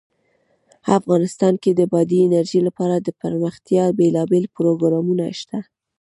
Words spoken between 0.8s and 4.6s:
افغانستان کې د بادي انرژي لپاره دپرمختیا بېلابېل